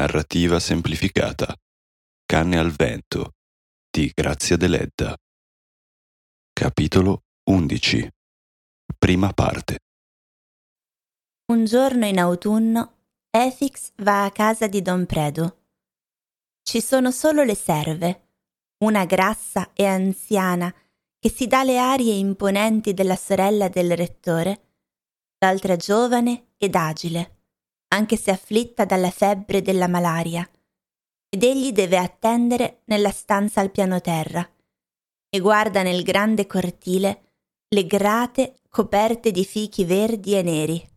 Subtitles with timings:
[0.00, 1.54] Narrativa semplificata.
[2.24, 3.34] Canne al vento
[3.90, 5.14] di Grazia Deledda.
[6.54, 8.08] Capitolo 11.
[8.96, 9.80] Prima parte.
[11.52, 12.94] Un giorno in autunno
[13.28, 15.54] Efix va a casa di Don Predu.
[16.62, 18.28] Ci sono solo le serve,
[18.84, 20.74] una grassa e anziana
[21.18, 24.60] che si dà le arie imponenti della sorella del rettore,
[25.40, 27.39] l'altra giovane ed agile,
[27.92, 30.48] anche se afflitta dalla febbre della malaria,
[31.28, 34.48] ed egli deve attendere nella stanza al piano terra
[35.32, 37.34] e guarda nel grande cortile
[37.68, 40.88] le grate coperte di fichi verdi e neri,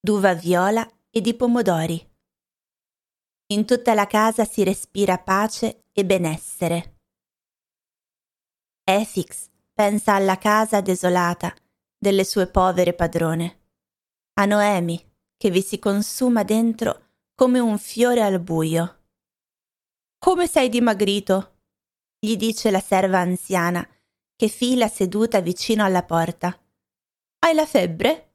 [0.00, 2.12] d'uva viola e di pomodori.
[3.52, 7.00] In tutta la casa si respira pace e benessere.
[8.84, 11.54] Efix pensa alla casa desolata
[11.98, 13.60] delle sue povere padrone,
[14.34, 17.02] a Noemi che vi si consuma dentro
[17.34, 19.02] come un fiore al buio.
[20.18, 21.50] Come sei dimagrito?
[22.18, 23.86] gli dice la serva anziana
[24.36, 26.58] che fila seduta vicino alla porta.
[27.40, 28.32] Hai la febbre?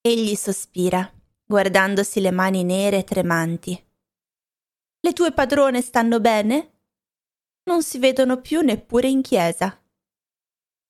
[0.00, 1.10] Egli sospira,
[1.44, 3.90] guardandosi le mani nere tremanti.
[5.00, 6.70] Le tue padrone stanno bene?
[7.64, 9.76] Non si vedono più neppure in chiesa.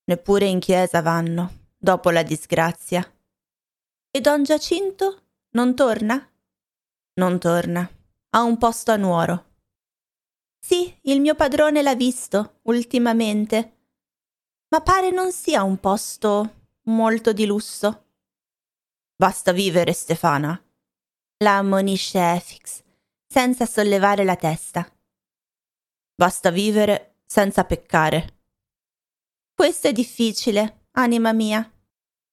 [0.04, 3.02] Neppure in chiesa vanno, dopo la disgrazia.
[4.14, 6.30] E don Giacinto non torna?
[7.14, 7.90] Non torna.
[8.34, 9.54] Ha un posto a Nuoro.
[10.62, 13.86] Sì, il mio padrone l'ha visto ultimamente,
[14.68, 18.08] ma pare non sia un posto molto di lusso.
[19.16, 20.62] Basta vivere, Stefana,
[21.38, 22.82] la ammonisce Efix,
[23.26, 24.86] senza sollevare la testa.
[26.14, 28.40] Basta vivere senza peccare.
[29.54, 31.71] Questo è difficile, anima mia.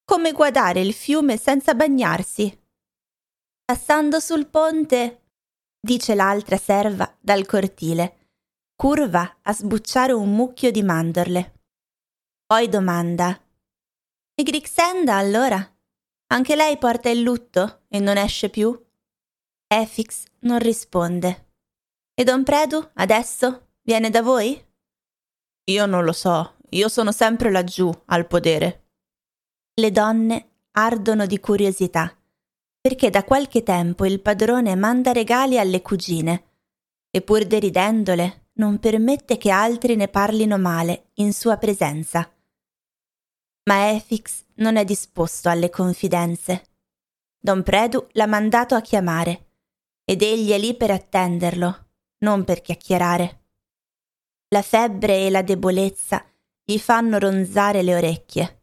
[0.09, 2.51] Come guardare il fiume senza bagnarsi.
[3.63, 5.27] Passando sul ponte,
[5.79, 8.31] dice l'altra serva dal cortile,
[8.75, 11.59] curva a sbucciare un mucchio di mandorle.
[12.43, 13.39] Poi domanda:
[14.33, 15.77] E Grixenda allora?
[16.31, 18.75] Anche lei porta il lutto e non esce più?
[19.67, 21.51] Efix non risponde.
[22.15, 24.59] E Don Predu, adesso, viene da voi?
[25.65, 28.88] Io non lo so, io sono sempre laggiù, al podere.
[29.79, 32.13] Le donne ardono di curiosità,
[32.81, 36.43] perché da qualche tempo il padrone manda regali alle cugine,
[37.09, 42.29] e pur deridendole, non permette che altri ne parlino male in sua presenza.
[43.69, 46.63] Ma Efix non è disposto alle confidenze.
[47.39, 49.51] Don Predu l'ha mandato a chiamare
[50.03, 53.43] ed egli è lì per attenderlo, non per chiacchierare.
[54.49, 56.21] La febbre e la debolezza
[56.65, 58.58] gli fanno ronzare le orecchie.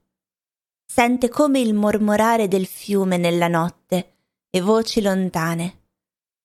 [0.86, 4.14] Sente come il mormorare del fiume nella notte
[4.48, 5.84] e voci lontane,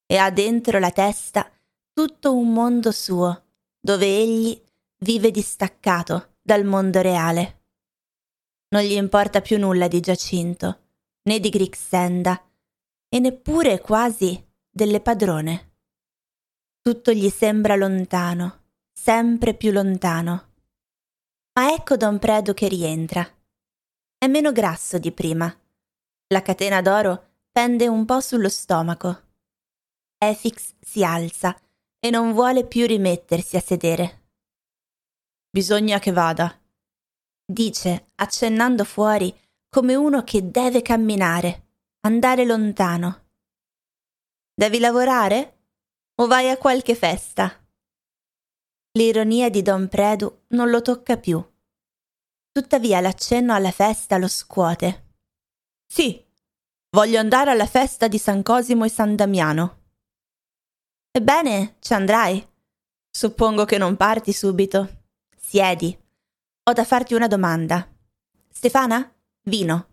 [0.04, 1.50] e ha dentro la testa
[1.92, 3.44] tutto un mondo suo,
[3.80, 4.60] dove egli
[4.98, 7.60] vive distaccato dal mondo reale.
[8.68, 10.80] Non gli importa più nulla di Giacinto,
[11.22, 12.42] né di Grixenda,
[13.08, 15.76] e neppure quasi delle padrone.
[16.80, 20.50] Tutto gli sembra lontano, sempre più lontano.
[21.54, 23.26] Ma ecco Don Predu che rientra.
[24.22, 25.52] È meno grasso di prima.
[26.28, 29.20] La catena d'oro pende un po' sullo stomaco.
[30.16, 31.60] Efix si alza
[31.98, 34.26] e non vuole più rimettersi a sedere.
[35.50, 36.56] Bisogna che vada,
[37.44, 39.36] dice, accennando fuori
[39.68, 41.70] come uno che deve camminare,
[42.02, 43.24] andare lontano.
[44.54, 45.64] Devi lavorare?
[46.20, 47.60] O vai a qualche festa?
[48.92, 51.44] L'ironia di Don Predu non lo tocca più.
[52.52, 55.14] Tuttavia l'accenno alla festa lo scuote.
[55.86, 56.22] Sì,
[56.90, 59.80] voglio andare alla festa di San Cosimo e San Damiano.
[61.10, 62.46] Ebbene, ci andrai.
[63.10, 65.04] Suppongo che non parti subito.
[65.34, 65.98] Siedi.
[66.64, 67.90] Ho da farti una domanda.
[68.50, 69.10] Stefana?
[69.44, 69.88] Vino.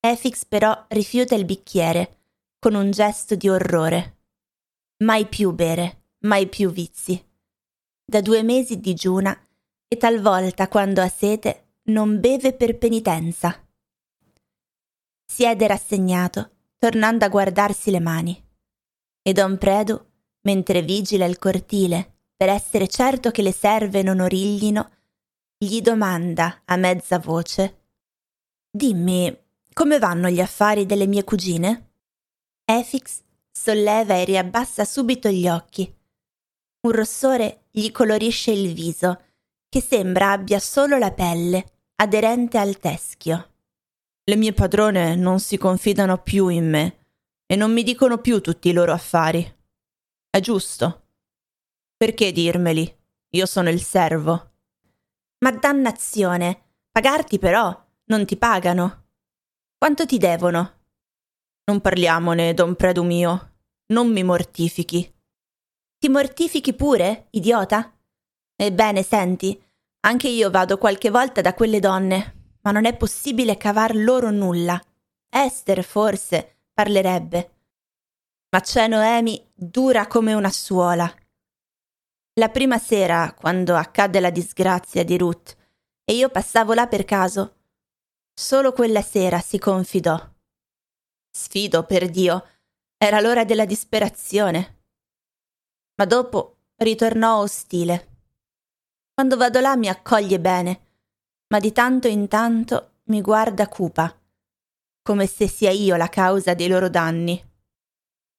[0.00, 2.20] Efix però rifiuta il bicchiere,
[2.58, 4.22] con un gesto di orrore.
[5.04, 7.22] Mai più bere, mai più vizi.
[8.02, 9.43] Da due mesi digiuna
[9.94, 13.64] e talvolta, quando ha sete, non beve per penitenza.
[15.24, 18.42] Siede rassegnato, tornando a guardarsi le mani
[19.26, 19.98] e don Predu,
[20.42, 24.90] mentre vigila il cortile per essere certo che le serve non origlino,
[25.56, 27.82] gli domanda a mezza voce
[28.70, 29.34] Dimmi,
[29.72, 31.92] come vanno gli affari delle mie cugine?
[32.64, 35.90] Efix solleva e riabbassa subito gli occhi.
[36.80, 39.20] Un rossore gli colorisce il viso,
[39.74, 41.64] che sembra abbia solo la pelle,
[41.96, 43.54] aderente al teschio.
[44.22, 47.06] Le mie padrone non si confidano più in me
[47.44, 49.42] e non mi dicono più tutti i loro affari.
[50.30, 51.08] È giusto.
[51.96, 52.88] Perché dirmeli?
[53.30, 54.52] Io sono il servo.
[55.40, 59.06] Ma dannazione, pagarti però, non ti pagano.
[59.76, 60.82] Quanto ti devono?
[61.64, 63.56] Non parliamone, don Predu mio.
[63.86, 65.12] Non mi mortifichi.
[65.98, 67.93] Ti mortifichi pure, idiota?
[68.56, 69.60] Ebbene, senti,
[70.00, 74.80] anche io vado qualche volta da quelle donne, ma non è possibile cavar loro nulla.
[75.28, 77.50] Esther, forse, parlerebbe.
[78.50, 81.12] Ma c'è Noemi dura come una suola.
[82.34, 85.56] La prima sera, quando accadde la disgrazia di Ruth,
[86.04, 87.56] e io passavo là per caso,
[88.32, 90.20] solo quella sera si confidò.
[91.30, 92.46] Sfido, per Dio,
[92.96, 94.82] era l'ora della disperazione.
[95.96, 98.13] Ma dopo ritornò ostile.
[99.14, 100.80] Quando vado là mi accoglie bene,
[101.50, 104.12] ma di tanto in tanto mi guarda cupa,
[105.02, 107.40] come se sia io la causa dei loro danni.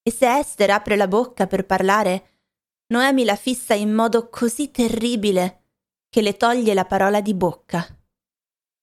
[0.03, 2.41] E se Esther apre la bocca per parlare,
[2.87, 5.63] Noemi la fissa in modo così terribile
[6.09, 7.87] che le toglie la parola di bocca.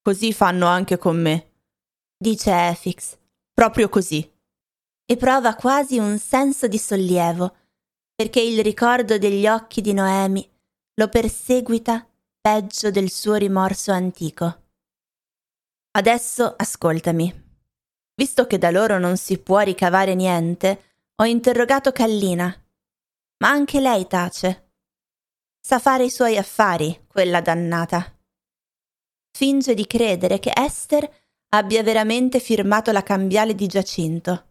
[0.01, 1.51] Così fanno anche con me,
[2.17, 3.19] dice Efix,
[3.53, 4.27] proprio così.
[5.05, 7.55] E prova quasi un senso di sollievo,
[8.15, 10.52] perché il ricordo degli occhi di Noemi
[10.95, 12.07] lo perseguita
[12.39, 14.61] peggio del suo rimorso antico.
[15.93, 17.41] Adesso ascoltami.
[18.15, 20.83] Visto che da loro non si può ricavare niente,
[21.17, 22.47] ho interrogato Kallina,
[23.39, 24.73] ma anche lei tace.
[25.61, 28.15] Sa fare i suoi affari, quella dannata.
[29.31, 31.11] Finge di credere che Esther
[31.55, 34.51] abbia veramente firmato la cambiale di Giacinto.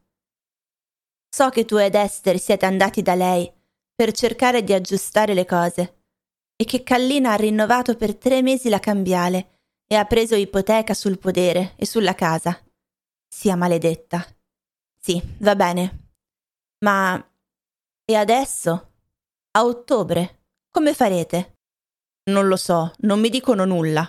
[1.29, 3.51] So che tu ed Esther siete andati da lei
[3.93, 6.00] per cercare di aggiustare le cose
[6.61, 11.17] e che Kallina ha rinnovato per tre mesi la cambiale e ha preso ipoteca sul
[11.17, 12.55] podere e sulla casa.
[13.27, 14.23] Sia maledetta.
[14.95, 16.09] Sì, va bene.
[16.85, 17.17] Ma...
[18.05, 18.91] E adesso?
[19.53, 20.43] A ottobre?
[20.69, 21.61] Come farete?
[22.29, 24.07] Non lo so, non mi dicono nulla.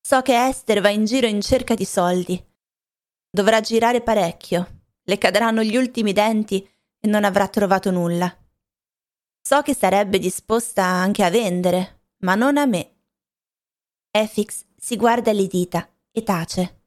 [0.00, 2.40] So che Esther va in giro in cerca di soldi.
[3.28, 4.84] Dovrà girare parecchio.
[5.02, 8.39] Le cadranno gli ultimi denti e non avrà trovato nulla.
[9.40, 12.96] So che sarebbe disposta anche a vendere, ma non a me.
[14.10, 16.82] Efix si guarda le dita e tace.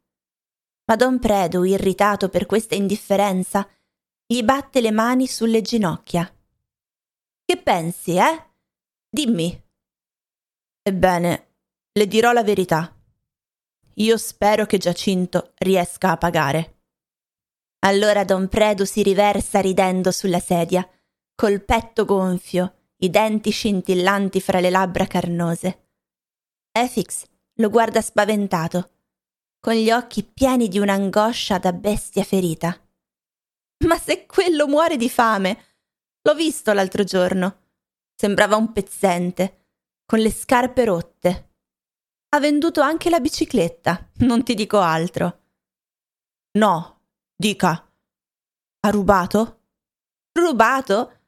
[0.85, 3.67] Ma Don Predu, irritato per questa indifferenza,
[4.25, 6.29] gli batte le mani sulle ginocchia.
[7.45, 8.51] Che pensi, eh?
[9.09, 9.61] Dimmi.
[10.81, 11.55] Ebbene,
[11.93, 12.93] le dirò la verità.
[13.95, 16.79] Io spero che Giacinto riesca a pagare.
[17.85, 20.87] Allora Don Predu si riversa ridendo sulla sedia
[21.35, 25.87] col petto gonfio, i denti scintillanti fra le labbra carnose.
[26.71, 27.25] Efix
[27.55, 28.91] lo guarda spaventato,
[29.59, 32.77] con gli occhi pieni di un'angoscia da bestia ferita.
[33.85, 35.65] Ma se quello muore di fame!
[36.25, 37.61] L'ho visto l'altro giorno.
[38.15, 39.67] Sembrava un pezzente,
[40.05, 41.55] con le scarpe rotte.
[42.29, 45.41] Ha venduto anche la bicicletta, non ti dico altro.
[46.57, 47.01] No,
[47.35, 47.91] dica.
[48.79, 49.61] Ha rubato?
[50.31, 51.22] Rubato?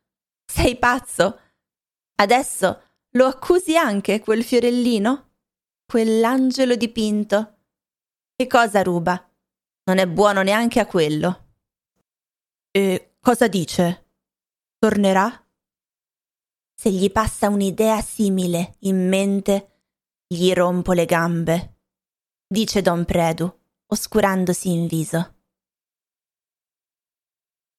[0.46, 1.40] Sei pazzo?
[2.16, 2.82] Adesso
[3.12, 5.32] lo accusi anche quel fiorellino?
[5.86, 7.58] Quell'angelo dipinto?
[8.36, 9.30] Che cosa ruba?
[9.86, 11.54] Non è buono neanche a quello.
[12.72, 14.10] E cosa dice?
[14.78, 15.46] Tornerà?
[16.78, 19.84] Se gli passa un'idea simile in mente,
[20.28, 21.78] gli rompo le gambe,
[22.48, 23.52] dice don Predu,
[23.88, 25.35] oscurandosi in viso.